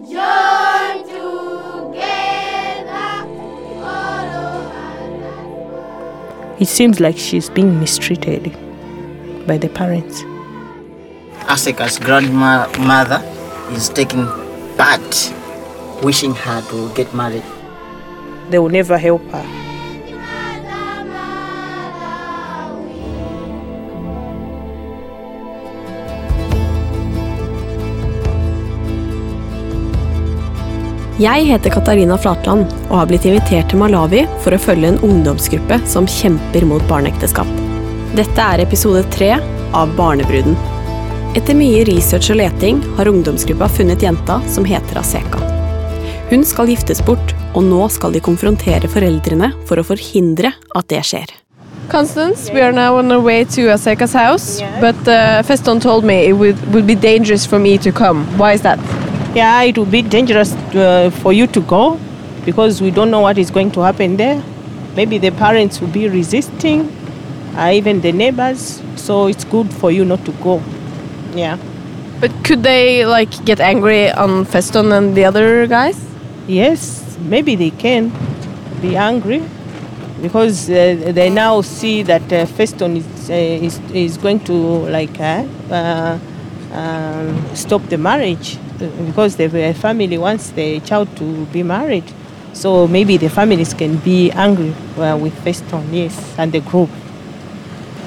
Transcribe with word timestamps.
Join 0.00 1.04
together, 1.04 1.92
all 3.84 4.72
It 6.58 6.68
seems 6.68 7.00
like 7.00 7.18
she's 7.18 7.50
being 7.50 7.78
mistreated 7.78 8.44
by 9.46 9.58
the 9.58 9.68
parents. 9.68 10.22
Asika's 11.52 11.98
grandmother 11.98 13.20
is 13.72 13.90
taking 13.90 14.24
part, 14.78 15.34
wishing 16.02 16.34
her 16.34 16.62
to 16.70 16.88
get 16.94 17.12
married. 17.12 17.44
They 18.48 18.58
will 18.58 18.70
never 18.70 18.96
help 18.96 19.20
her. 19.32 19.69
Jeg 31.20 31.44
heter 31.50 31.68
Katarina 31.74 32.16
Flatland 32.16 32.70
og 32.86 32.94
har 32.96 33.08
blitt 33.10 33.26
invitert 33.28 33.66
til 33.68 33.80
Malawi 33.82 34.22
for 34.40 34.56
å 34.56 34.60
følge 34.62 34.88
en 34.88 35.00
ungdomsgruppe 35.04 35.76
som 35.84 36.06
kjemper 36.08 36.64
mot 36.64 36.80
barneekteskap. 36.88 37.48
Dette 38.16 38.46
er 38.54 38.62
episode 38.64 39.02
tre 39.12 39.34
av 39.76 39.92
Barnebruden. 39.98 40.56
Etter 41.36 41.58
mye 41.58 41.82
research 41.90 42.30
og 42.32 42.40
leting 42.40 42.80
har 42.96 43.10
ungdomsgruppa 43.12 43.68
funnet 43.68 44.00
jenta 44.06 44.38
som 44.48 44.64
heter 44.64 45.02
Aseka. 45.02 45.42
Hun 46.30 46.46
skal 46.48 46.72
giftes 46.72 47.04
bort, 47.04 47.36
og 47.52 47.68
nå 47.68 47.82
skal 47.92 48.16
de 48.16 48.24
konfrontere 48.24 48.88
foreldrene 48.88 49.52
for 49.68 49.76
å 49.76 49.84
forhindre 49.84 50.54
at 50.72 50.88
det 50.88 51.02
skjer. 51.04 51.36
Constance, 51.92 52.48
we 52.54 52.64
are 52.64 52.72
now 52.72 52.96
on 52.96 53.12
our 53.12 53.20
way 53.20 53.44
to 53.44 53.68
Aseka's 53.74 54.16
house, 54.16 54.64
but 54.80 54.96
uh, 55.04 55.42
Feston 55.44 55.84
told 55.84 56.02
me 56.02 56.22
it 56.30 56.32
would, 56.32 56.56
would 56.72 56.86
be 56.86 56.94
dangerous 56.94 57.44
for 57.44 57.58
me 57.58 57.76
to 57.76 57.92
come. 57.92 58.24
Why 58.38 58.54
is 58.54 58.62
that? 58.62 58.80
Yeah, 59.34 59.62
it 59.62 59.78
will 59.78 59.86
be 59.86 60.02
dangerous 60.02 60.52
uh, 60.74 61.10
for 61.22 61.32
you 61.32 61.46
to 61.46 61.60
go 61.60 62.00
because 62.44 62.82
we 62.82 62.90
don't 62.90 63.12
know 63.12 63.20
what 63.20 63.38
is 63.38 63.50
going 63.50 63.70
to 63.72 63.80
happen 63.80 64.16
there. 64.16 64.42
Maybe 64.96 65.18
the 65.18 65.30
parents 65.30 65.80
will 65.80 65.88
be 65.88 66.08
resisting, 66.08 66.90
uh, 67.56 67.70
even 67.72 68.00
the 68.00 68.10
neighbors. 68.10 68.82
So 68.96 69.28
it's 69.28 69.44
good 69.44 69.72
for 69.72 69.92
you 69.92 70.04
not 70.04 70.24
to 70.24 70.32
go. 70.32 70.60
Yeah. 71.32 71.58
But 72.20 72.32
could 72.44 72.64
they 72.64 73.06
like 73.06 73.44
get 73.44 73.60
angry 73.60 74.10
on 74.10 74.44
Feston 74.46 74.92
and 74.92 75.16
the 75.16 75.24
other 75.24 75.66
guys? 75.68 75.98
Yes, 76.48 77.16
maybe 77.20 77.54
they 77.54 77.70
can 77.70 78.12
be 78.82 78.96
angry 78.96 79.42
because 80.20 80.68
uh, 80.68 81.12
they 81.14 81.30
now 81.30 81.60
see 81.60 82.02
that 82.02 82.22
uh, 82.32 82.46
Feston 82.46 82.96
is, 82.96 83.30
uh, 83.30 83.34
is 83.34 83.78
is 83.94 84.18
going 84.18 84.40
to 84.40 84.52
like 84.90 85.18
uh, 85.20 85.44
uh, 85.70 86.18
um, 86.72 87.54
stop 87.54 87.82
the 87.88 87.98
marriage 87.98 88.56
uh, 88.56 88.88
because 89.06 89.36
the 89.36 89.74
family 89.74 90.18
wants 90.18 90.50
the 90.50 90.80
child 90.80 91.14
to 91.16 91.46
be 91.46 91.62
married. 91.62 92.04
So 92.52 92.88
maybe 92.88 93.16
the 93.16 93.28
families 93.28 93.74
can 93.74 93.96
be 93.98 94.30
angry 94.32 94.74
uh, 94.98 95.16
with 95.16 95.34
Feston, 95.44 95.84
yes, 95.92 96.34
and 96.38 96.52
the 96.52 96.60
group. 96.60 96.90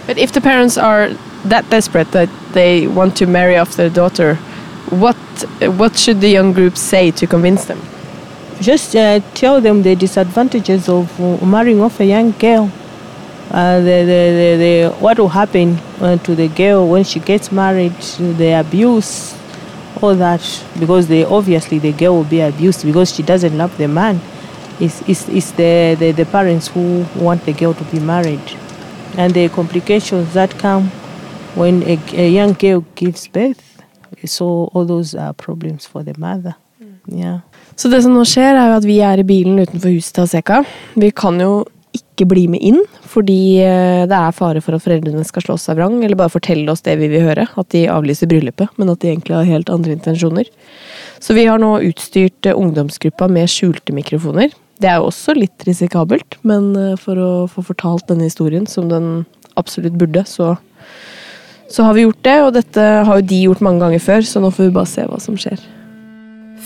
But 0.06 0.18
if 0.18 0.32
the 0.34 0.42
parents 0.42 0.78
are 0.78 1.10
that 1.46 1.70
desperate 1.70 2.12
that 2.12 2.30
they 2.54 2.88
want 2.88 3.16
to 3.18 3.26
marry 3.26 3.58
off 3.58 3.76
their 3.76 3.90
daughter, 3.90 4.36
what 4.90 5.16
what 5.78 5.98
should 5.98 6.22
the 6.22 6.30
young 6.30 6.54
group 6.54 6.78
say 6.78 7.12
to 7.12 7.28
convince 7.28 7.66
them? 7.66 7.82
Just 8.60 8.96
uh, 8.96 9.20
tell 9.34 9.62
them 9.62 9.82
the 9.82 9.96
disadvantages 9.96 10.88
of 10.88 11.20
uh, 11.20 11.46
marrying 11.46 11.82
off 11.82 12.00
a 12.00 12.06
young 12.06 12.32
girl. 12.32 12.70
Uh, 13.54 13.78
the, 13.82 13.84
the, 13.84 14.22
the, 14.40 14.58
the, 14.58 14.96
what 15.00 15.20
will 15.20 15.30
happen 15.30 15.78
uh, 16.02 16.18
to 16.18 16.34
the 16.34 16.48
girl 16.48 16.90
when 16.90 17.04
she 17.04 17.20
gets 17.20 17.52
married, 17.52 17.94
the 18.18 18.60
abuse, 18.60 19.38
all 20.02 20.16
that, 20.16 20.42
because 20.80 21.08
they 21.08 21.24
obviously 21.24 21.78
the 21.78 21.92
girl 21.92 22.16
will 22.16 22.24
be 22.24 22.42
abused 22.42 22.84
because 22.84 23.14
she 23.14 23.22
doesn't 23.22 23.56
love 23.56 23.78
the 23.78 23.88
man. 23.88 24.20
It's, 24.80 25.08
it's, 25.08 25.30
it's 25.30 25.52
the, 25.52 25.96
the, 26.00 26.12
the 26.14 26.26
parents 26.26 26.68
who 26.68 27.06
want 27.16 27.46
the 27.46 27.54
girl 27.54 27.76
to 27.76 27.84
be 27.86 28.00
married. 28.00 28.42
And 29.18 29.32
the 29.36 29.48
complications 29.50 30.34
that 30.34 30.58
come 30.58 30.90
when 31.54 31.84
a, 31.84 32.00
a 32.14 32.30
young 32.30 32.54
girl 32.54 32.84
gives 32.96 33.28
birth. 33.28 33.84
So 34.26 34.72
all 34.74 34.86
those 34.86 35.14
are 35.14 35.34
problems 35.34 35.86
for 35.86 36.02
the 36.02 36.16
mother. 36.18 36.56
Yeah. 37.06 37.40
Så 37.76 37.90
det 37.90 38.04
som 38.04 38.14
nå 38.14 38.24
skjer, 38.26 38.56
er 38.56 38.70
jo 38.70 38.76
at 38.78 38.86
vi 38.86 39.00
er 39.00 39.20
i 39.20 39.24
bilen 39.28 39.60
utenfor 39.60 39.90
huset 39.94 40.16
til 40.16 40.22
Aseka. 40.22 40.62
Vi 40.96 41.10
kan 41.10 41.42
jo 41.42 41.66
ikke 41.94 42.28
bli 42.30 42.44
med 42.50 42.64
inn, 42.66 42.80
fordi 43.10 43.62
eh, 43.62 44.04
det 44.10 44.18
er 44.18 44.36
fare 44.36 44.62
for 44.64 44.76
at 44.76 44.84
foreldrene 44.84 45.24
skal 45.28 45.46
slå 45.46 45.58
seg 45.62 45.78
vrang, 45.78 46.00
eller 46.02 46.18
bare 46.20 46.34
fortelle 46.34 46.70
oss 46.74 46.84
det 46.86 46.98
vi 47.02 47.10
vil 47.12 47.26
høre, 47.26 47.46
at 47.46 47.70
de 47.74 47.86
avlyser 47.92 48.30
bryllupet, 48.32 48.74
men 48.82 48.92
at 48.94 49.02
de 49.04 49.12
egentlig 49.12 49.38
har 49.38 49.50
helt 49.50 49.72
andre 49.74 49.96
intensjoner. 49.98 50.50
Så 51.24 51.38
vi 51.38 51.46
har 51.50 51.62
nå 51.62 51.76
utstyrt 51.90 52.50
eh, 52.50 52.58
ungdomsgruppa 52.58 53.30
med 53.32 53.52
skjulte 53.52 53.96
mikrofoner. 53.96 54.54
Det 54.82 54.90
er 54.90 55.00
jo 55.00 55.10
også 55.12 55.36
litt 55.38 55.66
risikabelt, 55.70 56.40
men 56.42 56.74
eh, 56.80 56.98
for 57.00 57.22
å 57.22 57.32
få 57.52 57.66
fortalt 57.70 58.10
denne 58.10 58.28
historien 58.30 58.68
som 58.70 58.90
den 58.92 59.26
absolutt 59.60 59.98
burde, 60.02 60.26
så, 60.26 60.56
så 61.70 61.88
har 61.88 61.98
vi 61.98 62.08
gjort 62.08 62.24
det. 62.26 62.38
Og 62.48 62.54
dette 62.58 62.90
har 63.06 63.22
jo 63.22 63.30
de 63.30 63.42
gjort 63.46 63.64
mange 63.66 63.86
ganger 63.86 64.04
før, 64.04 64.26
så 64.28 64.42
nå 64.42 64.54
får 64.54 64.70
vi 64.70 64.78
bare 64.82 64.94
se 64.94 65.06
hva 65.10 65.22
som 65.22 65.38
skjer. 65.38 65.62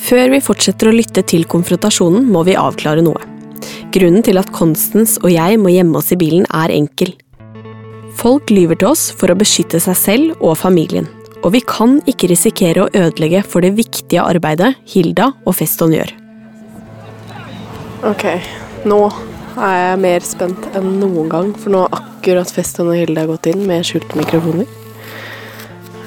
Før 0.08 0.30
vi 0.32 0.44
fortsetter 0.44 0.90
å 0.90 0.96
lytte 0.96 1.24
til 1.28 1.44
konfrontasjonen, 1.50 2.30
må 2.32 2.46
vi 2.48 2.56
avklare 2.60 3.04
noe. 3.04 3.37
Grunnen 3.96 4.24
til 4.26 4.38
at 4.40 4.50
Constance 4.52 5.16
og 5.24 5.32
jeg 5.32 5.58
må 5.62 5.72
gjemme 5.72 5.98
oss 6.00 6.12
i 6.12 6.18
bilen, 6.20 6.44
er 6.52 6.74
enkel. 6.76 7.14
Folk 8.18 8.52
lyver 8.52 8.76
til 8.80 8.90
oss 8.92 9.08
for 9.16 9.32
å 9.32 9.38
beskytte 9.38 9.80
seg 9.82 9.96
selv 9.98 10.44
og 10.44 10.58
familien, 10.60 11.08
og 11.44 11.54
vi 11.56 11.62
kan 11.64 12.00
ikke 12.10 12.32
risikere 12.32 12.84
å 12.84 12.92
ødelegge 12.92 13.44
for 13.48 13.64
det 13.64 13.76
viktige 13.78 14.26
arbeidet 14.26 14.74
Hilda 14.92 15.32
og 15.46 15.56
Feston 15.60 15.96
gjør. 15.96 16.12
Ok, 18.08 18.28
nå 18.90 19.00
er 19.58 19.78
jeg 19.80 20.02
mer 20.04 20.26
spent 20.26 20.68
enn 20.78 21.00
noen 21.02 21.32
gang, 21.32 21.56
for 21.58 21.74
nå 21.74 21.86
har 21.86 22.02
akkurat 22.02 22.52
Feston 22.54 22.92
og 22.92 23.00
Hilde 23.00 23.26
gått 23.30 23.48
inn 23.50 23.64
med 23.70 23.88
skjulte 23.88 24.20
mikrofoner. 24.20 24.68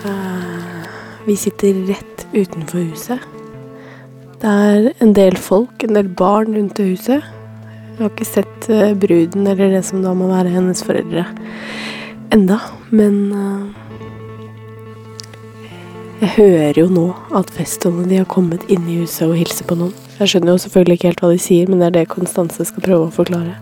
Eh, 0.04 0.46
Vi 1.26 1.36
sitter 1.36 1.76
rett 1.88 2.26
utenfor 2.32 2.86
huset. 2.90 3.20
Det 4.40 4.48
er 4.48 4.94
en 5.04 5.12
del 5.12 5.36
folk, 5.36 5.82
en 5.84 5.94
del 5.94 6.08
barn 6.08 6.54
rundt 6.56 6.78
huset. 6.80 7.22
Jeg 8.00 8.06
har 8.06 8.12
ikke 8.14 8.24
sett 8.24 8.66
eh, 8.72 8.94
bruden 8.96 9.44
eller 9.44 9.74
det 9.74 9.82
som 9.84 10.00
da 10.00 10.14
må 10.16 10.30
være 10.30 10.48
hennes 10.54 10.80
foreldre 10.80 11.26
enda, 12.32 12.56
men 12.88 13.18
eh, 13.36 13.66
jeg 16.22 16.30
hører 16.38 16.80
jo 16.80 16.86
nå 16.88 17.04
at 17.36 17.52
Feston 17.52 18.00
de 18.08 18.22
har 18.22 18.30
kommet 18.32 18.64
inn 18.72 18.88
i 18.88 19.02
huset 19.02 19.26
og 19.28 19.36
hilser 19.36 19.68
på 19.68 19.76
noen. 19.82 19.92
Jeg 20.16 20.32
skjønner 20.32 20.54
jo 20.54 20.64
selvfølgelig 20.64 20.96
ikke 20.96 21.10
helt 21.10 21.22
hva 21.26 21.34
de 21.34 21.44
sier, 21.44 21.68
men 21.68 21.84
det 21.84 21.90
er 21.90 21.96
det 21.98 22.08
Konstanse 22.16 22.70
skal 22.72 22.88
prøve 22.88 23.10
å 23.10 23.14
forklare. 23.20 23.52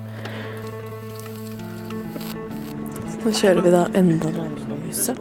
Nå 3.26 3.34
kjører 3.42 3.62
vi 3.66 3.74
da 3.74 3.84
enda 3.98 4.30
nærmere 4.38 4.82
huset. 4.86 5.18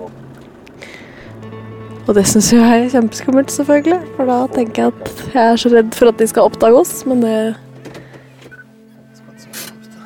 Og 2.06 2.14
det 2.22 2.30
syns 2.30 2.54
jeg 2.54 2.62
er 2.64 2.92
kjempeskummelt, 2.94 3.50
selvfølgelig. 3.50 4.04
For 4.14 4.30
da 4.30 4.44
tenker 4.54 4.92
jeg 4.92 4.94
at 4.94 5.32
jeg 5.34 5.46
er 5.48 5.64
så 5.66 5.74
redd 5.74 5.98
for 5.98 6.14
at 6.14 6.22
de 6.22 6.30
skal 6.30 6.54
oppdage 6.54 6.86
oss, 6.86 7.00
men 7.10 7.26
det 7.26 7.40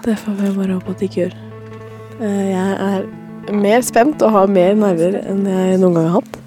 Det 0.04 0.16
får 0.18 0.32
vi 0.32 0.52
bare 0.58 0.74
håpe 0.74 0.92
at 0.92 1.00
det 1.00 1.10
ikke 1.10 1.22
gjør. 1.22 1.34
Eh, 2.22 2.50
Jeg 2.50 2.72
er 2.86 3.54
mer 3.54 3.82
spent 3.86 4.22
og 4.26 4.32
har 4.32 4.48
mer 4.50 4.74
nerver 4.74 5.20
enn 5.22 5.46
jeg 5.46 5.78
noen 5.82 5.98
gang 5.98 6.08
har 6.10 6.22
hatt. 6.22 6.38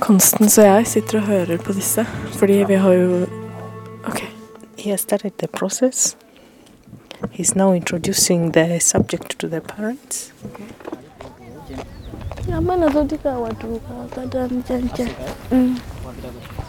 Constance 0.00 0.60
og 0.60 0.66
jeg 0.68 0.86
sitter 0.86 1.20
og 1.20 1.28
hører 1.28 1.62
på 1.64 1.72
disse, 1.76 2.04
fordi 2.36 2.58
vi 2.68 2.74
har 2.80 2.92
jo 2.96 3.22
OK. 4.08 4.20
He 4.78 4.90
has 4.90 5.00
started 5.00 5.32
the 5.38 5.48
process. 5.48 6.16
He's 7.32 7.54
now 7.56 7.72
introducing 7.72 8.52
the 8.52 8.80
subject 8.80 9.38
to 9.38 9.48
the 9.48 9.60
parents. 9.60 10.32
duka 13.08 13.38
wato 13.38 13.80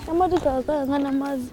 amma 0.10 0.28
duka 0.28 0.62
kakangana 0.64 1.12
mazi 1.12 1.50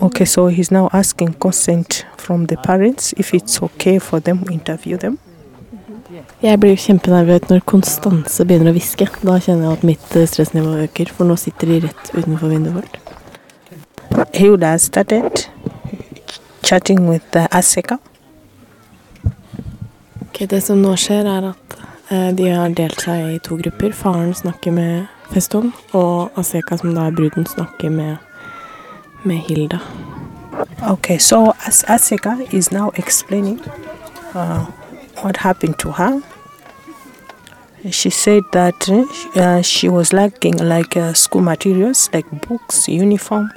Okay, 0.00 0.24
so 0.24 0.48
he's 0.48 0.70
now 0.70 0.88
asking 0.92 1.34
consent 1.34 2.04
from 2.16 2.46
the 2.46 2.56
parents 2.56 3.14
if 3.16 3.32
it's 3.34 3.62
okay 3.62 3.98
for 3.98 4.20
them 4.20 4.44
to 4.44 4.52
interview 4.52 4.96
them. 4.96 5.18
Jeg 6.42 6.60
blir 6.60 6.76
kjempenervøs 6.76 7.48
når 7.48 7.62
Konstanse 7.66 8.44
begynner 8.46 8.70
å 8.70 8.74
hviske. 8.76 9.06
Da 9.24 9.38
kjenner 9.42 9.68
jeg 9.68 9.78
at 9.78 9.86
mitt 9.88 10.16
eh, 10.18 10.26
stressnivå 10.28 10.74
øker, 10.84 11.10
for 11.14 11.26
nå 11.28 11.36
sitter 11.40 11.70
de 11.70 11.78
rett 11.86 12.10
utenfor 12.12 12.52
vinduet 12.52 12.76
vårt. 12.76 12.98
Hilda 14.34 14.76
started 14.78 15.46
chatting 16.62 17.08
with 17.08 17.24
the 17.32 17.48
Aseka. 17.50 17.98
Ok, 20.28 20.44
Det 20.50 20.62
som 20.62 20.82
nå 20.82 20.94
skjer, 21.00 21.26
er 21.26 21.50
at 21.54 21.78
eh, 22.10 22.30
de 22.36 22.50
har 22.50 22.76
delt 22.76 23.00
seg 23.00 23.34
i 23.34 23.40
to 23.42 23.58
grupper. 23.62 23.92
Faren 23.96 24.34
snakker 24.34 24.74
med 24.74 25.06
Feston, 25.32 25.72
og 25.92 26.36
Aseka, 26.38 26.78
som 26.78 26.94
da 26.94 27.08
er 27.08 27.16
bruden, 27.16 27.46
snakker 27.46 27.90
med, 27.90 28.16
med 29.24 29.36
Hilda. 29.36 29.78
Okay, 30.90 31.18
so 31.18 31.54
as 31.66 31.84
Aseka 31.88 32.52
is 32.52 32.70
now 32.72 32.90
explaining 32.96 33.60
uh, 34.34 34.66
what 35.22 35.36
happened 35.36 35.78
to 35.78 35.90
her, 35.90 36.22
She 37.90 38.08
said 38.08 38.44
that 38.52 38.88
uh, 39.36 39.60
she 39.60 39.90
was 39.90 40.14
lacking 40.14 40.56
like 40.56 40.96
uh, 40.96 41.12
school 41.12 41.42
materials, 41.42 42.08
like 42.14 42.24
books, 42.48 42.88
uniform. 42.88 43.50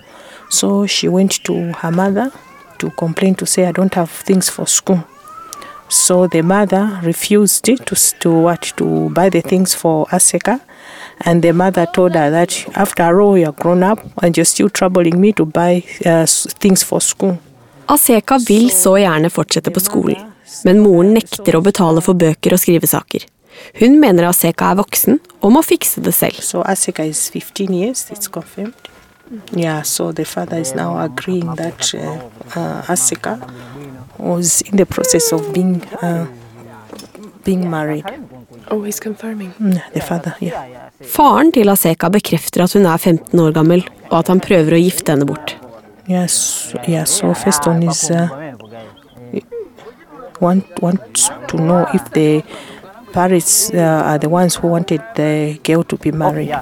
So 0.50 0.86
she 0.86 1.08
went 1.08 1.44
to 1.46 1.72
her 1.72 1.92
mother 1.92 2.32
to 2.80 2.90
complain 2.92 3.36
to 3.36 3.46
say, 3.46 3.66
I 3.66 3.72
don't 3.72 3.94
have 3.94 4.10
things 4.10 4.50
for 4.50 4.68
school. 4.68 5.02
So 5.88 6.28
the 6.28 6.42
mother 6.42 7.00
refused 7.04 7.64
to 7.66 7.78
to 8.20 8.32
what 8.32 8.64
to 8.76 9.10
buy 9.12 9.30
the 9.30 9.40
things 9.42 9.74
for 9.74 10.06
Aseka, 10.08 10.60
and 11.26 11.42
the 11.42 11.54
mother 11.54 11.86
told 11.94 12.16
her 12.16 12.30
that 12.32 12.66
after 12.76 13.22
all 13.22 13.38
you're 13.38 13.52
grown 13.52 13.84
up 13.84 14.00
and 14.24 14.38
you're 14.38 14.46
still 14.46 14.70
troubling 14.70 15.20
me 15.20 15.32
to 15.34 15.46
buy 15.46 15.84
uh, 16.06 16.26
things 16.60 16.84
for 16.84 17.02
school. 17.02 17.38
Aseka 17.88 18.38
vil 18.38 18.70
så 18.72 18.98
gjerne 19.00 19.30
fortsette 19.30 19.72
på 19.72 19.80
skolen, 19.80 20.28
men 20.68 20.82
moren 20.84 21.14
nekter 21.16 21.56
å 21.56 21.64
betale 21.64 22.04
for 22.04 22.20
bøker 22.20 22.54
og 22.54 22.60
skrivesaker. 22.60 23.24
Hun 23.80 23.98
mener 24.00 24.28
Aseka 24.28 24.74
er 24.74 24.82
voksen 24.82 25.20
og 25.42 25.54
må 25.56 25.64
fikse 25.66 26.04
det 26.04 26.14
selv. 26.14 26.42
So 26.44 26.62
Aseka 26.68 27.08
is 27.08 27.30
15 27.30 27.74
years, 27.74 28.08
it's 28.12 28.28
confirmed. 28.28 28.76
Yeah, 29.52 29.82
so 29.82 30.12
the 30.12 30.24
father 30.26 30.58
is 30.58 30.74
now 30.76 30.98
agreeing 31.00 31.54
that 31.56 31.94
uh, 31.94 32.30
uh, 32.56 32.82
Asika 32.88 33.36
was 34.18 34.62
in 34.62 34.78
the 34.78 34.86
process 34.86 35.32
of 35.34 35.54
being 35.54 35.84
uh, 36.02 36.28
being 37.48 37.64
married. 37.72 38.06
Oh, 38.72 38.80
he's 38.86 39.00
confirming. 39.00 39.52
Mm, 39.60 39.80
the 39.94 40.02
father, 40.10 40.34
yeah. 40.44 40.66
Faren 41.16 41.52
til 41.56 41.70
Aseka 41.72 42.10
bekrefter 42.12 42.64
at 42.66 42.74
hun 42.76 42.86
er 42.86 42.98
15 42.98 43.40
år 43.40 43.52
gammel, 43.56 43.84
og 44.10 44.18
at 44.20 44.28
han 44.34 44.42
prøver 44.44 44.76
å 44.78 44.82
gifte 44.84 45.14
henne 45.16 45.28
bort. 45.30 45.56
Yes, 46.10 46.38
yeah. 46.88 47.06
So 47.06 47.34
first 47.34 47.68
one 47.68 47.84
is 47.88 48.04
uh, 48.12 48.28
want 50.40 50.66
want 50.82 51.30
to 51.52 51.58
know 51.58 51.86
if 51.98 52.04
the 52.14 52.44
parents 53.14 53.72
uh, 53.74 54.12
are 54.12 54.18
the 54.20 54.30
ones 54.30 54.56
who 54.60 54.68
wanted 54.76 55.02
the 55.16 55.58
girl 55.64 55.84
to 55.84 55.98
be 55.98 56.12
married. 56.12 56.54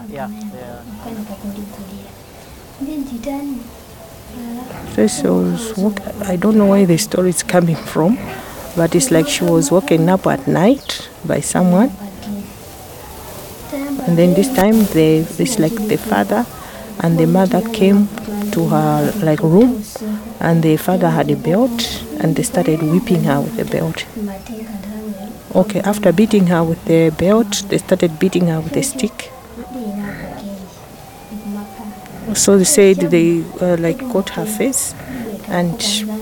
So 4.96 5.08
she 5.08 5.28
was 5.28 5.74
walk- 5.78 6.02
I 6.34 6.36
don't 6.38 6.56
know 6.58 6.68
where 6.68 6.86
the 6.86 6.98
story 6.98 7.30
is 7.30 7.44
coming 7.44 7.76
from, 7.76 8.18
but 8.76 8.96
it's 8.96 9.12
like 9.12 9.28
she 9.28 9.44
was 9.44 9.72
woken 9.72 10.10
up 10.10 10.28
at 10.28 10.48
night 10.48 11.10
by 11.26 11.40
someone, 11.40 11.92
and 14.08 14.18
then 14.18 14.34
this 14.34 14.54
time 14.56 14.84
they 14.94 15.26
it's 15.40 15.60
like 15.60 15.76
the 15.88 15.98
father 15.98 16.46
and 17.00 17.18
the 17.18 17.26
mother 17.26 17.62
came 17.70 18.08
to 18.52 18.68
her 18.68 19.12
like 19.24 19.42
room, 19.42 19.84
and 20.40 20.64
the 20.64 20.78
father 20.78 21.10
had 21.10 21.30
a 21.32 21.36
belt, 21.36 22.04
and 22.20 22.36
they 22.36 22.44
started 22.44 22.82
whipping 22.82 23.24
her 23.24 23.42
with 23.42 23.56
the 23.58 23.66
belt. 23.66 24.06
Okay, 25.56 25.80
after 25.82 26.12
beating 26.12 26.48
her 26.48 26.64
with 26.64 26.84
the 26.86 27.12
belt, 27.18 27.64
they 27.70 27.78
started 27.78 28.20
beating 28.20 28.48
her 28.48 28.60
with 28.60 28.76
a 28.76 28.84
stick. 28.84 29.32
So 32.34 32.58
they 32.58 32.66
said 32.66 32.98
they 32.98 33.44
uh, 33.62 33.78
like 33.78 34.00
got 34.12 34.32
her 34.32 34.46
face 34.46 34.94
and 35.48 35.80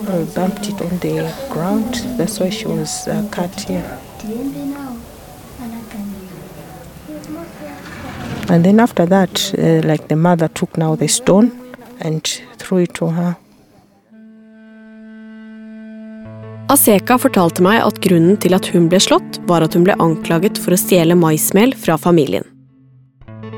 uh, 0.07 0.25
bumped 0.35 0.69
it 0.69 0.81
on 0.81 0.97
the 0.99 1.33
ground. 1.49 2.03
That's 2.17 2.39
why 2.39 2.49
she 2.49 2.65
was 2.65 3.07
uh, 3.07 3.27
cut 3.31 3.59
here. 3.61 3.99
And 8.49 8.63
then 8.63 8.79
after 8.79 9.05
that, 9.05 9.53
uh, 9.57 9.87
like 9.87 10.07
the 10.09 10.15
mother 10.15 10.47
took 10.47 10.77
now 10.77 10.95
the 10.95 11.07
stone 11.07 11.51
and 12.01 12.23
threw 12.57 12.79
it 12.79 12.93
to 12.95 13.07
her. 13.07 13.35
Aseka 16.67 17.17
fortalte 17.17 17.61
meg 17.61 17.81
at 17.83 17.99
grunnen 18.01 18.37
til 18.41 18.55
at 18.55 18.69
hun 18.73 18.87
ble 18.89 18.99
slått, 19.03 19.41
var 19.49 19.65
at 19.65 19.75
hun 19.75 19.83
ble 19.85 19.97
anklaget 20.01 20.57
for 20.61 20.73
å 20.73 20.79
stjele 20.79 21.17
maismel 21.19 21.75
fra 21.77 21.97
familien. 21.99 22.47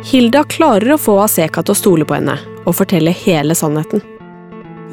Hilda 0.06 0.44
klarer 0.50 0.96
å 0.96 1.02
få 1.02 1.20
Aseka 1.24 1.64
til 1.64 1.76
å 1.76 1.80
stole 1.80 2.08
på 2.08 2.18
henne 2.18 2.40
og 2.66 2.76
fortelle 2.78 3.14
hele 3.16 3.56
sannheten. 3.56 4.15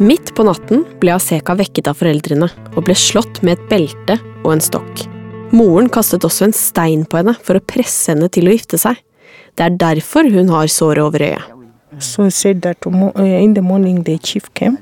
Midt 0.03 0.33
på 0.35 0.43
natten 0.43 0.81
ble 0.99 1.13
Aseka 1.15 1.55
vekket 1.55 1.87
av 1.87 2.01
foreldrene 2.01 2.49
og 2.73 2.81
ble 2.89 2.95
slått 2.99 3.39
med 3.47 3.55
et 3.55 3.67
belte 3.71 4.17
og 4.43 4.49
en 4.57 4.63
stokk. 4.65 5.05
Moren 5.55 5.87
kastet 5.95 6.25
også 6.27 6.49
en 6.49 6.55
stein 6.57 7.05
på 7.07 7.21
henne 7.21 7.37
for 7.47 7.55
å 7.55 7.63
presse 7.63 8.11
henne 8.11 8.27
til 8.35 8.49
å 8.51 8.55
gifte 8.57 8.81
seg. 8.83 8.99
Det 9.55 9.69
er 9.69 9.77
derfor 9.79 10.27
hun 10.27 10.51
har 10.51 10.67
såret 10.75 11.05
over 11.05 11.23
øyet. 11.29 11.45
So 12.03 12.27
that 12.65 12.81
tomo- 12.81 13.13
uh, 13.15 13.43
in 13.45 13.55
the 13.55 13.63
morning 13.63 14.03
the 14.03 14.19
chief 14.19 14.53
came 14.55 14.79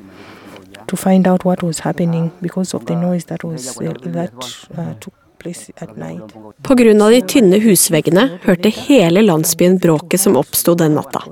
to 0.86 0.96
find 0.96 1.26
out 1.26 1.44
what 1.44 1.62
was 1.62 1.80
happening 1.80 2.30
because 2.40 2.72
of 2.72 2.86
the 2.86 2.94
noise 2.94 3.26
that 3.26 3.44
was 3.44 3.76
uh, 3.76 3.92
that 4.14 4.32
uh, 4.78 4.94
took 5.00 5.12
place 5.38 5.70
at 5.82 5.98
night. 5.98 6.32
På 6.62 6.74
grunn 6.74 7.02
av 7.02 7.10
de 7.10 7.20
tynne 7.20 7.60
husveggene 7.60 8.38
hørte 8.46 8.72
hele 8.86 9.26
landsbyen 9.26 9.76
bråket 9.82 10.20
som 10.20 10.40
oppsto 10.40 10.74
den 10.78 10.96
natta. 10.96 11.26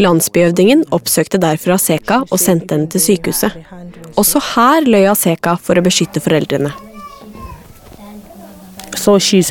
Landsbyøvdingen 0.00 0.84
oppsøkte 0.94 1.40
derfor 1.42 1.76
Aseka 1.76 2.22
og 2.28 2.40
sendte 2.40 2.76
henne 2.76 2.90
til 2.92 3.00
sykehuset. 3.00 3.58
Også 4.16 4.42
her 4.52 4.86
løy 4.86 5.08
Aseka 5.10 5.56
for 5.60 5.78
å 5.78 5.84
beskytte 5.84 6.22
foreldrene. 6.24 6.72
So 8.96 9.18
her 9.18 9.50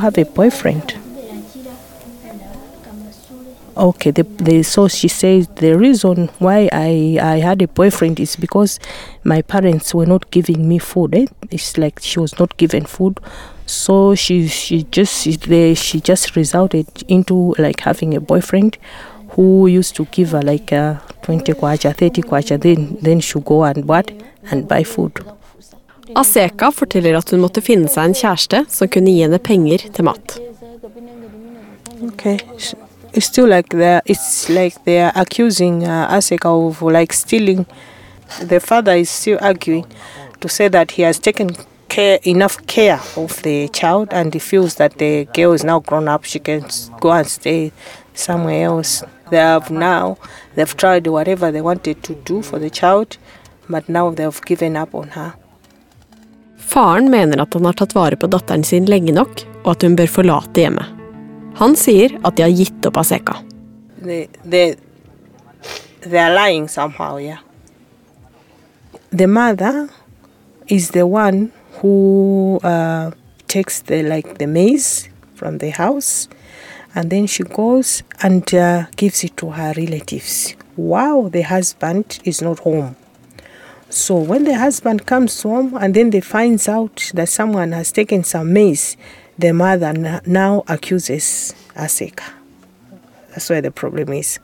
have 0.00 0.14
Okay, 3.74 4.10
the, 4.10 4.22
the, 4.22 4.62
so 4.62 4.86
she 4.86 5.08
says 5.08 5.48
the 5.56 5.78
reason 5.78 6.28
why 6.38 6.68
I, 6.72 7.18
I 7.20 7.36
had 7.38 7.62
a 7.62 7.68
boyfriend 7.68 8.20
is 8.20 8.36
because 8.36 8.78
my 9.24 9.40
parents 9.40 9.94
were 9.94 10.04
not 10.04 10.30
giving 10.30 10.68
me 10.68 10.78
food. 10.78 11.14
Eh? 11.14 11.26
It's 11.50 11.78
like 11.78 11.98
she 12.02 12.20
was 12.20 12.38
not 12.38 12.56
given 12.58 12.84
food, 12.84 13.18
so 13.64 14.14
she 14.14 14.46
she 14.48 14.82
just 14.84 15.22
she, 15.22 15.36
they, 15.36 15.74
she 15.74 16.00
just 16.00 16.36
resulted 16.36 16.86
into 17.08 17.54
like 17.58 17.80
having 17.80 18.14
a 18.14 18.20
boyfriend 18.20 18.76
who 19.30 19.66
used 19.66 19.96
to 19.96 20.04
give 20.06 20.32
her 20.32 20.42
like 20.42 20.70
uh, 20.70 20.96
20 21.22 21.54
kwacha, 21.54 21.96
30 21.96 22.22
kwacha, 22.22 22.60
then 22.60 22.98
then 23.00 23.20
she 23.20 23.40
go 23.40 23.64
and 23.64 23.86
what 23.86 24.10
and 24.50 24.68
buy 24.68 24.84
food. 24.84 25.14
Aseka 26.14 26.70
forteller 26.72 27.16
at 27.16 27.30
hun 27.30 27.40
måtte 27.40 27.62
finne 27.64 27.88
seg 27.88 28.10
en 28.10 28.14
kjæreste 28.20 28.66
som 28.68 28.88
kunne 28.92 29.14
gi 29.14 29.22
henne 29.24 29.38
penger 29.40 29.88
til 29.96 30.04
mat. 30.04 30.36
Okay. 32.12 32.36
It's 33.14 33.26
still 33.26 33.46
like 33.46 33.68
they're, 33.68 34.02
it's 34.06 34.48
like 34.48 34.84
they're 34.84 35.12
accusing 35.14 35.86
uh, 35.86 36.08
Aseka 36.08 36.46
of 36.46 36.80
like 36.82 37.12
stealing. 37.12 37.66
The 38.40 38.60
father 38.60 38.92
is 38.92 39.10
still 39.10 39.38
arguing 39.40 39.86
to 40.40 40.48
say 40.48 40.68
that 40.68 40.92
he 40.92 41.02
has 41.02 41.18
taken 41.18 41.50
care 41.88 42.18
enough 42.22 42.66
care 42.66 43.00
of 43.16 43.42
the 43.42 43.68
child 43.68 44.08
and 44.12 44.32
he 44.32 44.40
feels 44.40 44.76
that 44.76 44.96
the 44.96 45.26
girl 45.34 45.52
is 45.52 45.62
now 45.62 45.80
grown 45.80 46.08
up. 46.08 46.24
She 46.24 46.38
can 46.38 46.64
go 47.00 47.12
and 47.12 47.26
stay 47.26 47.72
somewhere 48.14 48.64
else. 48.64 49.04
They 49.30 49.36
have 49.36 49.70
now 49.70 50.16
they've 50.54 50.76
tried 50.76 51.06
whatever 51.06 51.52
they 51.52 51.60
wanted 51.60 52.02
to 52.04 52.14
do 52.14 52.42
for 52.42 52.58
the 52.58 52.70
child, 52.70 53.18
but 53.68 53.88
now 53.88 54.10
they've 54.10 54.42
given 54.44 54.76
up 54.76 54.94
on 54.94 55.08
her. 55.08 55.32
Faren 56.58 57.10
mener 57.10 57.42
at 57.42 57.54
han 57.54 57.64
har 57.64 57.72
tatt 57.72 57.94
vare 57.94 58.16
på 58.16 58.26
datteren 58.26 58.64
sin 58.64 58.84
lenge 58.88 59.12
nok, 59.12 59.44
og 59.64 59.70
at 59.76 59.82
hun 59.82 59.96
bør 59.96 60.06
forlate 60.06 60.64
hjemmet. 60.64 61.01
Han 61.60 61.76
sier 61.76 62.18
at 62.24 62.36
de 62.36 62.42
har 62.42 62.50
gitt 62.50 62.86
opp 62.86 62.96
Aseka. 62.96 63.36
they 64.02 64.76
are 66.18 66.34
lying 66.34 66.68
somehow 66.68 67.18
yeah 67.18 67.38
the 69.12 69.26
mother 69.26 69.88
is 70.66 70.90
the 70.90 71.06
one 71.06 71.52
who 71.80 72.58
uh, 72.64 73.10
takes 73.46 73.82
the 73.82 74.02
like 74.02 74.38
the 74.38 74.46
maize 74.46 75.08
from 75.34 75.58
the 75.58 75.70
house 75.70 76.28
and 76.94 77.10
then 77.10 77.26
she 77.26 77.42
goes 77.42 78.02
and 78.22 78.54
uh, 78.54 78.86
gives 78.96 79.24
it 79.24 79.36
to 79.36 79.50
her 79.50 79.72
relatives. 79.76 80.54
Wow 80.76 81.28
the 81.30 81.42
husband 81.42 82.20
is 82.24 82.40
not 82.40 82.60
home. 82.60 82.96
So 83.90 84.16
when 84.16 84.44
the 84.44 84.56
husband 84.56 85.06
comes 85.06 85.42
home 85.42 85.76
and 85.78 85.94
then 85.94 86.10
they 86.10 86.20
finds 86.22 86.68
out 86.68 87.10
that 87.14 87.28
someone 87.28 87.72
has 87.72 87.92
taken 87.92 88.24
some 88.24 88.52
maize 88.52 88.96
the 89.38 89.52
mother 89.52 90.20
now 90.26 90.62
accuses 90.68 91.54
aseka 91.74 92.24
that's 93.30 93.48
where 93.50 93.62
the 93.62 93.70
problem 93.70 94.12
is 94.12 94.38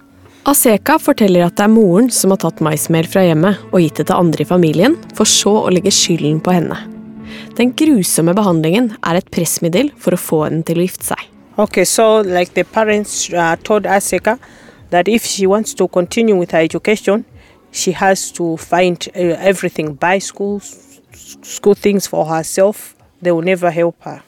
Aseka 0.48 0.94
forteller 1.02 1.44
at 1.44 1.58
det 1.58 1.64
er 1.66 1.72
moren 1.72 2.06
som 2.14 2.32
har 2.32 2.38
tatt 2.40 2.62
maismel 2.64 3.04
fra 3.10 3.20
hjemmet 3.26 3.58
og 3.68 3.82
gitt 3.82 3.98
det 4.00 4.06
til 4.08 4.16
andre 4.16 4.44
i 4.44 4.48
familien, 4.48 4.94
for 5.12 5.28
så 5.28 5.50
å 5.66 5.72
legge 5.74 5.92
skylden 5.92 6.38
på 6.40 6.54
henne. 6.54 6.78
Den 7.58 7.74
grusomme 7.76 8.32
behandlingen 8.38 8.94
er 9.02 9.18
et 9.18 9.28
pressmiddel 9.34 9.90
for 10.00 10.16
å 10.16 10.20
få 10.22 10.38
henne 10.46 10.62
til 10.64 10.80
å 10.80 10.86
gifte 10.86 11.10
seg. 11.10 11.26
Okay, 11.58 11.84
so 11.84 12.22
like 12.22 12.54
the 12.54 12.64
parents 12.64 13.28
uh, 13.34 13.56
told 13.62 13.84
Aseka 13.84 14.38
that 14.88 15.08
if 15.08 15.26
she 15.26 15.46
wants 15.46 15.74
to 15.74 15.88
continue 15.88 16.36
with 16.36 16.52
her 16.52 16.62
education, 16.62 17.26
she 17.72 17.92
has 17.92 18.30
to 18.32 18.56
find 18.56 19.08
uh, 19.14 19.36
everything, 19.42 19.92
buy 19.94 20.18
school, 20.18 20.60
school 20.62 21.74
things 21.74 22.06
for 22.06 22.24
herself. 22.24 22.94
They 23.20 23.32
will 23.32 23.42
never 23.42 23.70
help 23.70 24.00
her. 24.04 24.22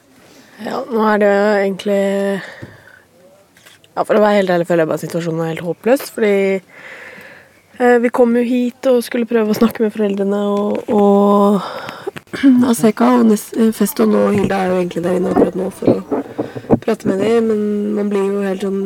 Ja, 0.61 0.83
nå 0.85 1.01
er 1.09 1.21
det 1.21 1.29
egentlig 1.63 2.01
Ja, 3.95 4.03
For 4.05 4.13
å 4.13 4.21
være 4.21 4.41
helt 4.41 4.51
ærlig 4.53 4.67
føler 4.69 4.85
jeg 4.85 4.91
bare 4.91 5.01
situasjonen 5.01 5.41
er 5.43 5.53
helt 5.55 5.65
håpløs. 5.65 6.03
Fordi 6.13 6.35
eh, 7.81 7.97
vi 8.03 8.11
kom 8.13 8.35
jo 8.37 8.43
hit 8.45 8.89
og 8.91 9.01
skulle 9.05 9.29
prøve 9.29 9.51
å 9.51 9.57
snakke 9.57 9.83
med 9.83 9.93
foreldrene, 9.95 10.41
og, 10.53 10.91
og 10.93 11.61
Aseka 12.71 13.09
og 13.17 13.33
eh, 13.33 13.71
Feston 13.75 14.15
og 14.15 14.35
Hilda 14.37 14.61
er 14.61 14.71
jo 14.71 14.79
egentlig 14.79 15.03
der 15.07 15.17
inne 15.17 15.33
akkurat 15.33 15.57
nå 15.59 15.69
for 15.75 15.97
å 15.97 16.77
prate 16.81 17.09
med 17.09 17.23
dem, 17.25 17.49
men 17.49 17.65
man 17.97 18.11
blir 18.13 18.29
jo 18.29 18.45
helt 18.45 18.65
sånn 18.67 18.83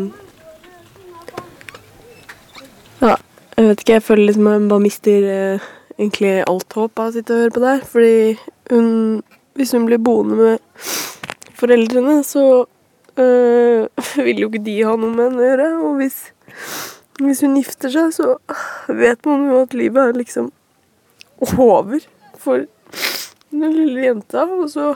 Ja, 3.03 3.17
jeg 3.57 3.67
vet 3.67 3.83
ikke. 3.83 3.97
Jeg 3.97 4.07
føler 4.07 4.29
liksom 4.29 4.47
jeg 4.49 4.69
bare 4.71 4.85
mister 4.87 5.27
eh, 5.35 5.71
egentlig 5.99 6.37
alt 6.47 6.79
håp 6.79 7.03
av 7.03 7.11
å 7.11 7.15
sitte 7.17 7.35
og 7.35 7.43
høre 7.43 7.55
på 7.55 7.65
det. 7.67 7.77
Fordi 7.91 8.15
hun 8.71 8.87
Hvis 9.55 9.71
hun 9.71 9.85
blir 9.87 10.01
boende 10.03 10.35
med 10.35 10.57
foreldrene, 11.65 12.23
så 12.23 12.65
øh, 13.17 13.87
vil 14.25 14.43
jo 14.43 14.51
ikke 14.51 14.65
de 14.65 14.77
ha 14.85 14.95
noe 14.99 15.13
med 15.13 15.29
henne 15.29 15.41
å 15.41 15.49
gjøre. 15.49 15.71
Og 15.87 15.97
hvis, 16.01 16.19
hvis 17.21 17.41
hun 17.45 17.57
gifter 17.57 17.93
seg, 17.93 18.13
så 18.15 18.35
vet 18.93 19.25
man 19.25 19.49
jo 19.49 19.63
at 19.65 19.75
livet 19.77 20.11
er 20.11 20.21
liksom 20.21 20.51
over 21.57 21.99
for 22.39 22.65
den 23.51 23.73
lille 23.73 24.09
jenta, 24.09 24.45
og 24.45 24.69
så 24.71 24.93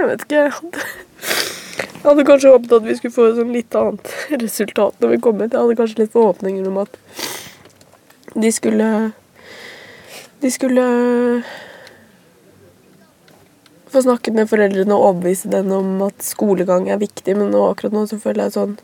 Jeg 0.00 0.08
vet 0.08 0.22
ikke. 0.24 0.36
Jeg 0.36 0.52
hadde, 0.56 0.82
jeg 1.84 2.04
hadde 2.06 2.22
kanskje 2.24 2.52
håpet 2.54 2.70
at 2.72 2.84
vi 2.86 2.94
skulle 2.96 3.12
få 3.12 3.26
et 3.28 3.34
sånn 3.36 3.50
litt 3.52 3.74
annet 3.76 4.12
resultat 4.40 5.02
når 5.02 5.10
vi 5.12 5.18
kom 5.26 5.42
hit. 5.44 5.52
Jeg 5.52 5.60
hadde 5.60 5.76
kanskje 5.76 5.98
litt 6.00 6.14
forhåpninger 6.14 6.70
om 6.70 6.78
at 6.80 6.96
de 8.32 8.52
skulle 8.56 8.86
De 10.40 10.50
skulle 10.50 10.84
få 13.90 14.02
snakket 14.02 14.34
med 14.34 14.48
foreldrene 14.48 14.94
og 14.94 15.08
overbevise 15.08 15.50
dem 15.52 15.72
om 15.74 15.98
at 16.06 16.22
skolegang 16.24 16.88
er 16.88 17.00
viktig, 17.02 17.34
men 17.36 17.50
nå, 17.52 17.60
akkurat 17.68 17.96
nå 17.96 18.06
så 18.08 18.16
føler 18.22 18.46
jeg 18.46 18.56
sånn 18.56 18.78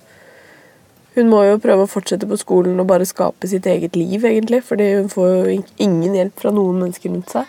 Hun 1.17 1.31
må 1.33 1.41
jo 1.47 1.61
prøve 1.63 1.87
å 1.87 1.89
fortsette 1.89 2.29
på 2.29 2.37
skolen 2.37 2.77
og 2.83 2.91
bare 2.91 3.07
skape 3.09 3.49
sitt 3.49 3.65
eget 3.71 3.97
liv, 3.97 4.21
egentlig, 4.21 4.61
fordi 4.69 4.91
hun 4.99 5.09
får 5.09 5.31
jo 5.33 5.57
ingen 5.81 6.19
hjelp 6.19 6.43
fra 6.43 6.53
noen 6.53 6.83
mennesker 6.83 7.09
rundt 7.09 7.33
seg. 7.33 7.49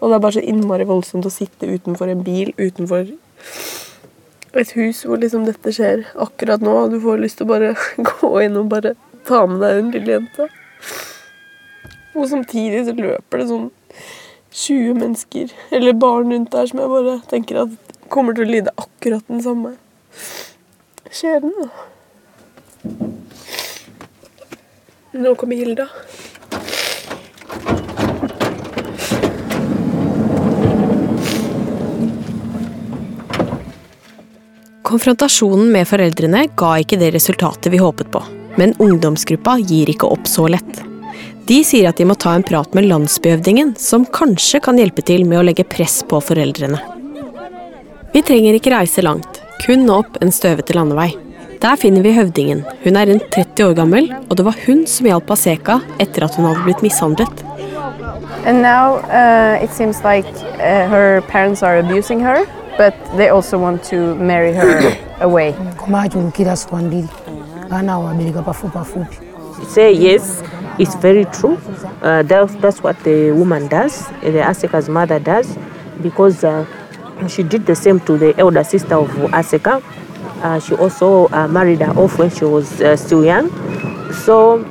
Og 0.00 0.08
det 0.08 0.16
er 0.16 0.24
bare 0.24 0.38
så 0.38 0.46
innmari 0.48 0.88
voldsomt 0.88 1.28
å 1.28 1.34
sitte 1.34 1.68
utenfor 1.68 2.08
en 2.08 2.24
bil, 2.24 2.54
utenfor 2.56 3.12
et 4.52 4.72
hus 4.78 5.04
hvor 5.04 5.20
liksom 5.20 5.44
dette 5.44 5.76
skjer 5.76 6.06
akkurat 6.24 6.64
nå, 6.64 6.72
og 6.86 6.96
du 6.96 7.00
får 7.04 7.20
lyst 7.20 7.42
til 7.42 7.50
å 7.50 7.52
bare 7.52 7.74
gå 8.14 8.32
inn 8.46 8.56
og 8.60 8.72
bare 8.72 8.96
ta 9.28 9.44
med 9.44 9.60
deg 9.60 9.82
en 9.82 9.92
lille 9.98 10.16
jenta. 10.16 10.48
Og 12.12 12.28
samtidig 12.28 12.84
så 12.86 12.92
løper 12.96 13.40
det 13.40 13.48
sånn 13.48 13.70
20 14.52 14.98
mennesker, 15.00 15.52
eller 15.72 15.96
barn 15.96 16.32
rundt 16.32 16.52
der, 16.52 16.66
som 16.68 16.82
jeg 16.82 16.92
bare 16.92 17.16
tenker 17.30 17.62
at 17.62 17.92
kommer 18.12 18.36
til 18.36 18.44
å 18.44 18.52
lide 18.52 18.74
akkurat 18.76 19.24
den 19.30 19.40
samme 19.44 19.76
skjebnen. 21.08 21.56
da. 21.56 21.70
Nå 25.12 25.34
kommer 25.40 25.56
Hilda. 25.56 25.88
Konfrontasjonen 34.92 35.70
med 35.72 35.88
foreldrene 35.88 36.46
ga 36.52 36.74
ikke 36.82 36.98
det 37.00 37.14
resultatet 37.14 37.72
vi 37.72 37.80
håpet 37.80 38.12
på, 38.12 38.20
men 38.60 38.76
ungdomsgruppa 38.76 39.56
gir 39.64 39.88
ikke 39.88 40.10
opp 40.12 40.28
så 40.28 40.50
lett. 40.52 40.91
De 41.46 41.58
sier 41.66 41.88
at 41.90 41.98
de 41.98 42.06
må 42.06 42.14
ta 42.14 42.36
en 42.36 42.44
prat 42.46 42.74
med 42.76 42.86
landsbyhøvdingen, 42.86 43.74
som 43.78 44.04
kanskje 44.06 44.60
kan 44.62 44.78
hjelpe 44.78 45.02
til 45.02 45.24
med 45.26 45.40
å 45.40 45.46
legge 45.48 45.66
press 45.66 45.98
på 46.06 46.20
foreldrene. 46.22 46.78
Vi 48.12 48.22
trenger 48.22 48.54
ikke 48.54 48.70
reise 48.74 49.02
langt, 49.02 49.40
kun 49.64 49.88
opp 49.90 50.20
en 50.22 50.30
støvete 50.34 50.76
landevei. 50.76 51.10
Der 51.62 51.78
finner 51.78 52.02
vi 52.06 52.12
høvdingen. 52.14 52.62
Hun 52.84 52.98
er 52.98 53.08
rundt 53.10 53.26
30 53.34 53.64
år 53.68 53.74
gammel, 53.78 54.08
og 54.28 54.36
det 54.38 54.46
var 54.46 54.58
hun 54.66 54.84
som 54.90 55.06
hjalp 55.06 55.30
Aseka 55.34 55.80
etter 56.02 56.26
at 56.26 56.38
hun 56.38 56.46
hadde 56.46 56.62
blitt 56.66 56.82
mishandlet. 56.84 57.42
And 58.44 58.62
now 58.62 58.98
uh, 59.10 59.62
it 59.62 59.70
seems 59.70 60.02
like 60.04 60.26
uh, 60.58 60.86
her 60.90 61.22
parents 61.28 61.62
are 61.62 61.78
abusing 61.78 62.20
her, 62.20 62.46
but 62.76 62.94
they 63.16 63.28
also 63.28 63.58
want 63.58 63.82
to 63.84 64.14
marry 64.16 64.52
her 64.52 64.96
away. 65.20 65.54
say 69.68 69.92
yes, 69.92 70.42
it's 70.82 70.96
very 70.96 71.24
true. 71.26 71.56
Uh, 72.02 72.22
that's, 72.24 72.54
that's 72.56 72.82
what 72.82 72.98
the 73.04 73.30
woman 73.30 73.68
does, 73.68 74.08
the 74.20 74.42
Aseka's 74.42 74.88
mother 74.88 75.20
does, 75.20 75.56
because 76.02 76.42
uh, 76.42 76.66
she 77.28 77.44
did 77.44 77.64
the 77.66 77.76
same 77.76 78.00
to 78.00 78.18
the 78.18 78.36
elder 78.36 78.64
sister 78.64 78.96
of 78.96 79.08
Aseka. 79.30 79.80
Uh, 80.42 80.58
she 80.58 80.74
also 80.74 81.28
uh, 81.28 81.46
married 81.46 81.80
her 81.80 81.92
off 81.92 82.18
when 82.18 82.30
she 82.30 82.44
was 82.44 82.80
uh, 82.80 82.96
still 82.96 83.24
young. 83.24 83.48
So 84.12 84.68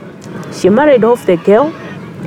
she 0.52 0.68
married 0.68 1.06
off 1.06 1.26
the 1.26 1.38
girl, 1.38 1.74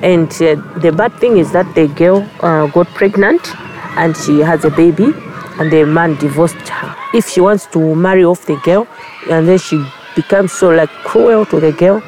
and 0.02 0.32
uh, 0.32 0.54
the 0.80 0.90
bad 0.96 1.12
thing 1.20 1.36
is 1.36 1.52
that 1.52 1.74
the 1.74 1.86
girl 1.88 2.26
uh, 2.40 2.66
got 2.68 2.86
pregnant 2.88 3.54
and 3.98 4.16
she 4.16 4.40
has 4.40 4.64
a 4.64 4.70
baby, 4.70 5.12
and 5.60 5.70
the 5.70 5.84
man 5.84 6.16
divorced 6.16 6.56
her. 6.68 6.96
If 7.12 7.28
she 7.28 7.42
wants 7.42 7.66
to 7.66 7.94
marry 7.94 8.24
off 8.24 8.46
the 8.46 8.56
girl, 8.64 8.88
and 9.30 9.46
then 9.46 9.58
she 9.58 9.84
becomes 10.16 10.52
so 10.52 10.70
like 10.70 10.88
cruel 11.04 11.44
to 11.46 11.60
the 11.60 11.72
girl, 11.72 12.02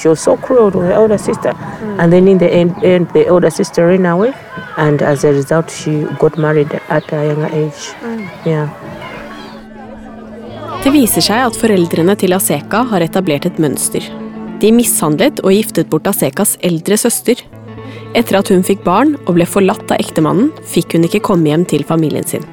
she 0.00 0.08
was 0.08 0.20
so 0.20 0.36
cruel 0.36 0.70
to 0.72 0.80
her 0.80 0.96
older 0.96 1.18
sister, 1.18 1.52
and 1.98 2.12
then 2.12 2.28
in 2.28 2.38
the 2.38 2.48
end, 2.48 2.72
end, 2.82 3.08
the 3.12 3.28
older 3.28 3.50
sister 3.50 3.86
ran 3.86 4.06
away, 4.06 4.32
and 4.76 5.02
as 5.02 5.24
a 5.24 5.32
result, 5.32 5.70
she 5.70 6.06
got 6.18 6.38
married 6.38 6.72
at 6.88 7.12
a 7.12 7.26
younger 7.26 7.50
age. 7.52 7.92
Yeah. 8.46 8.68
Det 10.80 10.92
viser 10.94 11.20
seg 11.20 11.44
at 11.44 11.56
foreldrene 11.60 12.14
til 12.16 12.32
Aseka 12.32 12.86
har 12.88 13.04
etablert 13.04 13.44
et 13.44 13.58
mønster. 13.60 14.04
De 14.60 14.70
mishandlet 14.72 15.42
og 15.44 15.52
giftet 15.52 15.90
bort 15.92 16.08
Asekas 16.08 16.54
eldre 16.64 16.96
søster. 17.00 17.42
Etter 18.16 18.38
at 18.40 18.48
hun 18.48 18.64
fikk 18.64 18.80
barn 18.86 19.12
og 19.26 19.34
ble 19.36 19.44
forlatt 19.48 19.92
av 19.92 20.00
ektemannen, 20.00 20.48
fikk 20.64 20.96
hun 20.96 21.04
ikke 21.04 21.20
komme 21.28 21.52
hjem 21.52 21.66
til 21.68 21.84
familien 21.84 22.24
sin. 22.24 22.46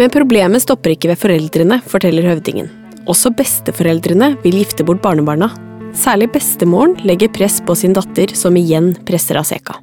Men 0.00 0.10
problemet 0.10 0.64
stopper 0.64 0.96
ikke 0.96 1.12
ved 1.12 1.22
foreldrene, 1.22 1.80
forteller 1.86 2.26
høvdingen. 2.32 2.70
Også 3.10 3.30
besteforeldrene 3.36 4.34
vil 4.42 4.60
gifte 4.64 4.86
bort 4.86 5.02
barnebarna. 5.04 5.52
Særlig 5.96 6.30
bestemoren 6.32 6.94
legger 7.06 7.32
press 7.34 7.58
på 7.66 7.74
sin 7.74 7.94
datter, 7.96 8.30
som 8.34 8.56
igjen 8.56 8.92
presser 9.06 9.40
Aseka. 9.40 9.76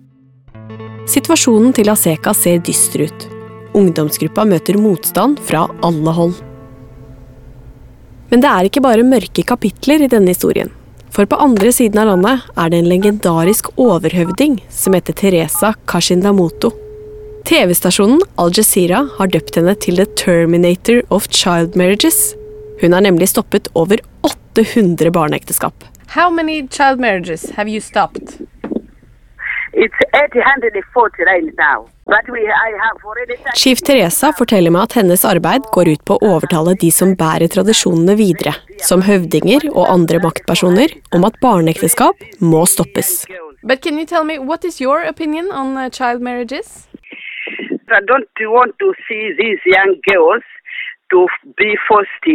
Situasjonen 1.08 1.74
til 1.76 1.90
Aseka 1.92 2.34
ser 2.36 2.60
dyster 2.64 3.06
ut. 3.08 3.28
Ungdomsgruppa 3.78 4.46
møter 4.48 4.80
motstand 4.80 5.40
fra 5.44 5.66
alle 5.86 6.14
hold. 6.16 6.36
Men 8.32 8.44
det 8.44 8.50
er 8.52 8.68
ikke 8.68 8.84
bare 8.84 9.08
mørke 9.08 9.44
kapitler 9.48 10.04
i 10.04 10.10
denne 10.12 10.34
historien. 10.34 10.72
For 11.16 11.28
på 11.30 11.40
andre 11.40 11.72
siden 11.74 12.02
av 12.02 12.10
landet 12.12 12.44
er 12.60 12.72
det 12.72 12.82
en 12.82 12.90
legendarisk 12.92 13.70
overhøvding 13.80 14.60
som 14.70 14.98
heter 14.98 15.16
Teresa 15.16 15.72
Kashindamoto. 15.90 16.74
TV-stasjonen 17.48 18.20
Al 18.44 18.52
Jazeera 18.52 19.06
har 19.16 19.32
døpt 19.32 19.56
henne 19.56 19.76
til 19.80 20.02
The 20.02 20.08
Terminator 20.20 21.00
of 21.10 21.30
Child 21.32 21.80
Marriages. 21.80 22.34
Hun 22.82 22.94
har 22.94 23.06
nemlig 23.08 23.32
stoppet 23.32 23.72
over 23.74 24.04
800 24.28 25.14
barneekteskap. 25.16 25.87
How 26.10 26.30
many 26.30 26.68
child 26.68 27.00
marriages 27.00 27.50
have 27.52 27.68
you 27.68 27.82
stopped? 27.82 28.42
It's 29.74 30.00
840 30.16 31.24
right 31.26 31.44
now. 31.58 31.88
But 32.06 32.24
we, 32.32 32.40
I 32.40 32.72
have 32.82 33.04
already 33.04 33.36
started. 33.36 33.60
Chief 33.60 33.82
Teresa 33.82 34.32
forteller 34.32 34.72
meg 34.72 34.88
at 34.88 34.96
hennes 34.98 35.26
arbeid 35.28 35.68
går 35.76 35.92
ut 35.92 36.06
på 36.08 36.16
å 36.18 36.32
overtale 36.38 36.74
de 36.80 36.90
som 36.96 37.12
bærer 37.20 37.52
tradisjonene 37.52 38.16
videre, 38.18 38.56
som 38.82 39.04
høvdinger 39.04 39.68
og 39.74 39.84
andre 39.92 40.24
maktpersoner, 40.24 40.96
om 41.14 41.28
at 41.28 41.38
barneekteskap 41.44 42.24
må 42.40 42.64
stoppes. 42.66 43.28
But 43.62 43.84
can 43.84 44.00
you 44.00 44.06
tell 44.06 44.24
me 44.24 44.40
what 44.40 44.64
is 44.64 44.80
your 44.80 45.04
opinion 45.04 45.52
on 45.52 45.76
uh, 45.78 45.90
child 45.90 46.22
marriages? 46.22 46.88
I 47.92 48.00
don't 48.08 48.32
want 48.48 48.80
to 48.80 48.94
see 49.08 49.36
these 49.38 49.60
young 49.66 50.00
girls 50.08 50.44
to 51.14 51.28
be 51.60 51.70
forced 51.88 52.26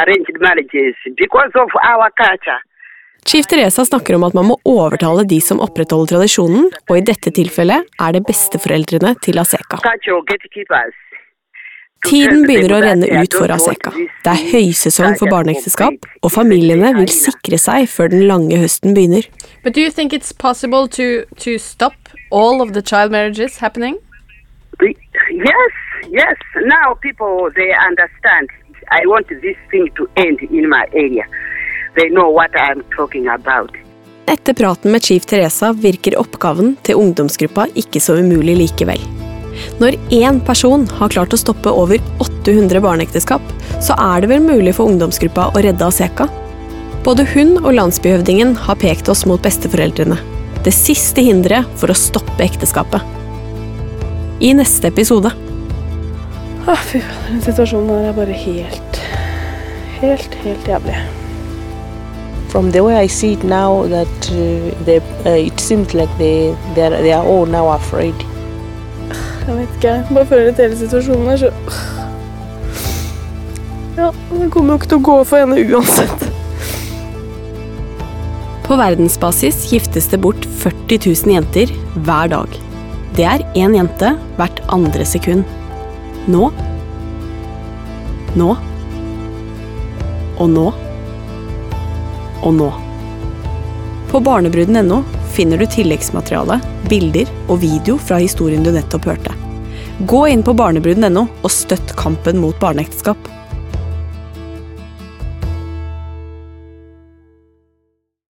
arranged 0.00 0.36
marriages 0.40 0.94
because 1.22 1.52
of 1.54 1.70
our 1.82 2.10
culture. 2.22 2.60
Chief 3.26 3.46
Teresa 3.46 3.84
snakker 3.84 4.14
om 4.14 4.24
at 4.24 4.34
man 4.38 4.46
må 4.46 4.56
overtale 4.70 5.24
de 5.26 5.40
som 5.42 5.58
opprettholder 5.64 6.12
tradisjonen, 6.14 6.68
og 6.86 6.94
i 6.94 7.02
dette 7.08 7.32
tilfellet 7.34 7.88
er 7.98 8.14
det 8.14 8.22
besteforeldrene 8.28 9.16
til 9.24 9.40
Aseka. 9.42 9.80
Tiden 12.06 12.44
begynner 12.46 12.76
å 12.76 12.80
renne 12.84 13.08
ut 13.18 13.34
for 13.34 13.50
Aseka. 13.50 13.90
Det 14.22 14.30
er 14.30 14.44
høysesong 14.52 15.18
for 15.18 15.32
barneekteskap, 15.32 16.06
og 16.22 16.30
familiene 16.30 16.92
vil 17.00 17.10
sikre 17.10 17.58
seg 17.58 17.90
før 17.90 18.14
den 18.14 18.28
lange 18.30 18.60
høsten 18.62 18.94
begynner. 18.94 19.26
But 19.64 19.74
do 19.74 19.82
you 19.82 19.90
think 19.90 20.14
it's 20.14 20.30
possible 20.30 20.86
to, 20.94 21.26
to 21.42 21.58
stop 21.58 22.14
all 22.30 22.62
of 22.62 22.74
the 22.78 22.82
child 22.82 23.10
marriages 23.10 23.58
happening? 23.58 23.98
Yes, 24.80 25.72
yes. 26.10 26.38
Now 26.54 26.94
people 26.94 27.50
they 27.54 27.72
understand. 27.88 28.50
I 28.90 29.06
want 29.06 29.28
this 29.28 29.58
thing 29.70 29.90
to 29.96 30.06
end 30.16 30.38
in 30.50 30.68
my 30.68 30.84
area. 30.92 31.24
They 31.96 32.08
know 32.10 32.28
what 32.30 32.50
I'm 32.54 32.82
talking 32.96 33.28
about. 33.28 33.70
Etter 34.26 34.54
praten 34.54 34.92
med 34.92 35.02
Chief 35.02 35.24
Teresa 35.26 35.72
virker 35.72 36.18
oppgaven 36.18 36.76
til 36.82 36.98
ungdomsgruppa 36.98 37.68
ikke 37.74 38.00
så 38.02 38.18
umulig 38.18 38.56
likevel. 38.58 39.00
Når 39.80 39.96
én 40.12 40.40
person 40.46 40.84
har 40.98 41.12
klart 41.14 41.32
å 41.32 41.40
stoppe 41.40 41.70
over 41.70 42.02
800 42.20 42.82
barneekteskap, 42.84 43.42
så 43.80 43.96
er 43.96 44.22
det 44.22 44.30
vel 44.34 44.44
mulig 44.44 44.74
for 44.76 44.90
ungdomsgruppa 44.90 45.50
å 45.54 45.62
redde 45.64 45.86
Aseka? 45.86 46.28
Både 47.06 47.26
hun 47.32 47.54
og 47.62 47.72
landsbyhøvdingen 47.78 48.56
har 48.66 48.80
pekt 48.82 49.08
oss 49.08 49.24
mot 49.30 49.42
besteforeldrene. 49.42 50.18
Det 50.66 50.74
siste 50.74 51.22
hinderet 51.22 51.70
for 51.78 51.92
å 51.92 51.98
stoppe 51.98 52.42
ekteskapet. 52.44 53.15
I 54.40 54.52
neste 54.52 54.90
episode. 54.92 55.30
Å, 56.66 56.74
fy 56.84 57.00
faen, 57.00 57.28
den 57.30 57.44
situasjonen 57.46 57.92
her 57.94 58.08
er 58.10 58.16
bare 58.16 58.36
helt 58.36 58.98
Helt, 59.96 60.34
helt 60.42 60.66
jævlig. 60.68 60.96
From 62.52 62.68
the 62.72 62.82
way 62.84 62.98
I 63.00 63.08
see 63.08 63.32
it 63.32 63.44
now, 63.44 63.86
that 63.88 64.28
uh, 64.30 64.84
they, 64.84 64.98
uh, 65.24 65.38
it 65.40 65.58
seems 65.58 65.94
like 65.94 66.10
they, 66.18 66.54
they, 66.74 66.84
are, 66.84 67.00
they 67.00 67.12
are 67.12 67.24
all 67.24 67.46
now 67.46 67.70
afraid. 67.72 68.14
Jeg 69.46 69.56
vet 69.56 69.74
ikke, 69.78 69.88
jeg 69.88 70.04
bare 70.10 70.26
føler 70.26 70.50
at 70.50 70.60
hele 70.60 70.76
situasjonen 70.76 71.32
er 71.32 71.40
så 71.40 71.50
Ja, 73.96 74.10
det 74.32 74.50
kommer 74.52 74.74
jo 74.74 74.80
ikke 74.80 74.90
til 74.90 74.98
å 75.00 75.06
gå 75.06 75.16
for 75.24 75.40
henne 75.40 75.64
uansett. 75.64 76.26
På 78.66 78.76
verdensbasis 78.76 79.64
giftes 79.70 80.10
det 80.12 80.20
bort 80.20 80.44
40 80.60 81.06
000 81.06 81.36
jenter 81.38 81.72
hver 82.04 82.34
dag. 82.34 82.65
Det 83.16 83.24
er 83.24 83.42
én 83.56 83.72
jente 83.72 84.10
hvert 84.36 84.58
andre 84.68 85.04
sekund. 85.08 85.44
Nå. 86.28 86.50
Nå. 88.36 88.48
Og 90.36 90.50
nå. 90.52 90.66
Og 92.44 92.52
nå. 92.58 92.66
På 94.10 94.20
barnebruden.no 94.20 95.00
finner 95.32 95.60
du 95.60 95.64
tilleggsmateriale, 95.64 96.60
bilder 96.90 97.32
og 97.48 97.62
video 97.64 97.96
fra 97.96 98.20
historien 98.20 98.64
du 98.64 98.70
nettopp 98.76 99.08
hørte. 99.08 99.32
Gå 100.04 100.26
inn 100.28 100.44
på 100.44 100.52
barnebruden.no 100.56 101.24
og 101.40 101.52
støtt 101.52 101.96
kampen 101.96 102.42
mot 102.44 102.60
barneekteskap. 102.60 103.35